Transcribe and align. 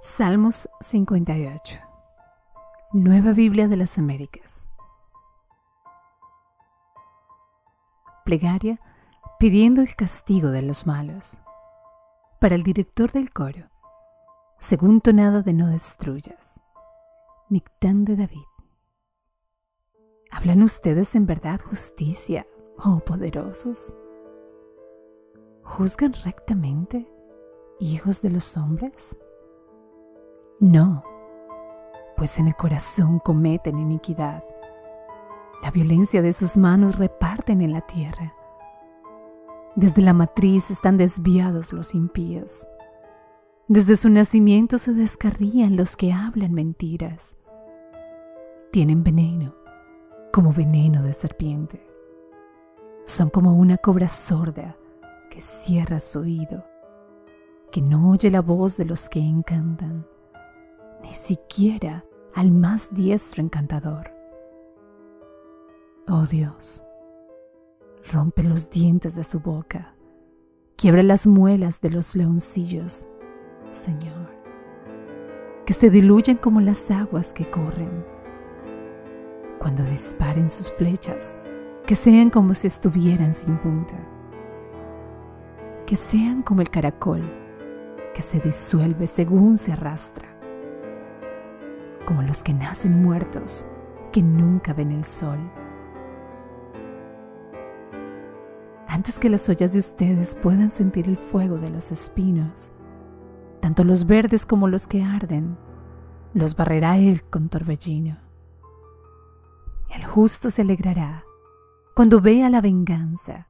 Salmos 0.00 0.68
58 0.80 1.80
Nueva 2.92 3.32
Biblia 3.32 3.66
de 3.66 3.76
las 3.76 3.98
Américas 3.98 4.68
Plegaria 8.24 8.80
pidiendo 9.40 9.80
el 9.82 9.96
castigo 9.96 10.50
de 10.50 10.62
los 10.62 10.86
malos. 10.86 11.40
Para 12.40 12.54
el 12.54 12.62
director 12.62 13.10
del 13.10 13.32
coro, 13.32 13.70
según 14.60 15.00
tonada 15.00 15.42
de 15.42 15.52
No 15.52 15.66
destruyas. 15.66 16.60
Mictán 17.48 18.04
de 18.04 18.14
David. 18.14 18.46
¿Hablan 20.30 20.62
ustedes 20.62 21.16
en 21.16 21.26
verdad 21.26 21.60
justicia, 21.60 22.46
oh 22.84 23.00
poderosos? 23.00 23.96
¿Juzgan 25.64 26.12
rectamente, 26.12 27.10
hijos 27.80 28.22
de 28.22 28.30
los 28.30 28.56
hombres? 28.56 29.16
No, 30.60 31.04
pues 32.16 32.36
en 32.40 32.48
el 32.48 32.56
corazón 32.56 33.20
cometen 33.20 33.78
iniquidad. 33.78 34.42
La 35.62 35.70
violencia 35.70 36.20
de 36.20 36.32
sus 36.32 36.56
manos 36.56 36.96
reparten 36.96 37.60
en 37.60 37.72
la 37.72 37.82
tierra. 37.82 38.34
Desde 39.76 40.02
la 40.02 40.12
matriz 40.12 40.72
están 40.72 40.96
desviados 40.96 41.72
los 41.72 41.94
impíos. 41.94 42.66
Desde 43.68 43.96
su 43.96 44.08
nacimiento 44.08 44.78
se 44.78 44.94
descarrían 44.94 45.76
los 45.76 45.96
que 45.96 46.12
hablan 46.12 46.52
mentiras. 46.52 47.36
Tienen 48.72 49.04
veneno, 49.04 49.54
como 50.32 50.52
veneno 50.52 51.04
de 51.04 51.12
serpiente. 51.12 51.88
Son 53.04 53.30
como 53.30 53.54
una 53.54 53.76
cobra 53.76 54.08
sorda 54.08 54.76
que 55.30 55.40
cierra 55.40 56.00
su 56.00 56.18
oído, 56.18 56.64
que 57.70 57.80
no 57.80 58.10
oye 58.10 58.28
la 58.28 58.40
voz 58.40 58.76
de 58.76 58.86
los 58.86 59.08
que 59.08 59.20
encantan, 59.20 60.04
ni 61.08 61.14
siquiera 61.14 62.04
al 62.34 62.50
más 62.50 62.92
diestro 62.92 63.42
encantador. 63.42 64.10
Oh 66.06 66.26
Dios, 66.26 66.84
rompe 68.12 68.42
los 68.42 68.68
dientes 68.68 69.14
de 69.14 69.24
su 69.24 69.40
boca, 69.40 69.94
quiebra 70.76 71.02
las 71.02 71.26
muelas 71.26 71.80
de 71.80 71.90
los 71.90 72.14
leoncillos, 72.14 73.06
Señor, 73.70 74.28
que 75.64 75.72
se 75.72 75.88
diluyen 75.88 76.36
como 76.36 76.60
las 76.60 76.90
aguas 76.90 77.32
que 77.32 77.50
corren. 77.50 78.04
Cuando 79.58 79.82
disparen 79.84 80.50
sus 80.50 80.72
flechas, 80.74 81.38
que 81.86 81.94
sean 81.94 82.28
como 82.28 82.52
si 82.52 82.66
estuvieran 82.66 83.32
sin 83.32 83.56
punta, 83.58 83.96
que 85.86 85.96
sean 85.96 86.42
como 86.42 86.60
el 86.60 86.68
caracol 86.68 87.22
que 88.14 88.20
se 88.20 88.40
disuelve 88.40 89.06
según 89.06 89.56
se 89.56 89.72
arrastra, 89.72 90.37
como 92.08 92.22
los 92.22 92.42
que 92.42 92.54
nacen 92.54 93.02
muertos 93.02 93.66
que 94.12 94.22
nunca 94.22 94.72
ven 94.72 94.92
el 94.92 95.04
sol 95.04 95.38
antes 98.88 99.18
que 99.18 99.28
las 99.28 99.46
ollas 99.48 99.74
de 99.74 99.78
ustedes 99.78 100.34
puedan 100.34 100.70
sentir 100.70 101.06
el 101.06 101.18
fuego 101.18 101.58
de 101.58 101.70
los 101.70 101.92
espinos, 101.92 102.72
tanto 103.60 103.84
los 103.84 104.06
verdes 104.06 104.46
como 104.46 104.66
los 104.66 104.88
que 104.88 105.04
arden, 105.04 105.58
los 106.32 106.56
barrerá 106.56 106.96
Él 106.96 107.22
con 107.22 107.48
torbellino. 107.48 108.18
El 109.94 110.04
justo 110.04 110.50
se 110.50 110.62
alegrará 110.62 111.24
cuando 111.94 112.20
vea 112.20 112.48
la 112.48 112.60
venganza, 112.60 113.48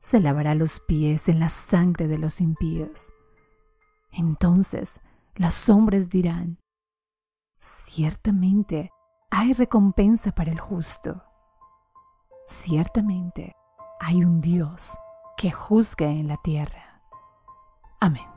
se 0.00 0.18
lavará 0.20 0.54
los 0.54 0.80
pies 0.80 1.28
en 1.28 1.38
la 1.38 1.48
sangre 1.48 2.08
de 2.08 2.18
los 2.18 2.40
impíos. 2.40 3.12
Entonces 4.10 5.00
los 5.36 5.68
hombres 5.68 6.08
dirán, 6.08 6.58
ciertamente 7.84 8.92
hay 9.30 9.52
recompensa 9.52 10.32
para 10.32 10.50
el 10.50 10.60
justo. 10.60 11.22
Ciertamente 12.46 13.56
hay 14.00 14.24
un 14.24 14.40
Dios 14.40 14.98
que 15.36 15.50
juzga 15.50 16.06
en 16.06 16.28
la 16.28 16.36
tierra. 16.42 17.02
Amén. 18.00 18.35